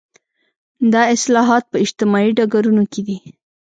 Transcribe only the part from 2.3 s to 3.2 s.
ډګرونو کې دي.